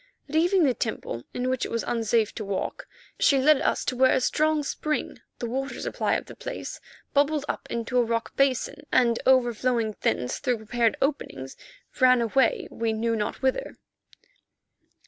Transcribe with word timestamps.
Leaving 0.27 0.63
the 0.63 0.73
temple 0.73 1.21
in 1.31 1.47
which 1.47 1.63
it 1.63 1.69
was 1.69 1.83
unsafe 1.83 2.33
to 2.33 2.43
walk, 2.43 2.87
she 3.19 3.37
led 3.37 3.61
us 3.61 3.85
to 3.85 3.95
where 3.95 4.11
a 4.13 4.19
strong 4.19 4.63
spring, 4.63 5.21
the 5.37 5.45
water 5.45 5.79
supply 5.79 6.15
of 6.15 6.25
the 6.25 6.33
place, 6.35 6.79
bubbled 7.13 7.45
up 7.47 7.67
into 7.69 7.99
a 7.99 8.03
rock 8.03 8.35
basin, 8.35 8.83
and 8.91 9.21
overflowing 9.27 9.95
thence 10.01 10.39
through 10.39 10.57
prepared 10.57 10.97
openings, 11.03 11.55
ran 11.99 12.19
away 12.19 12.67
we 12.71 12.93
knew 12.93 13.15
not 13.15 13.43
whither. 13.43 13.77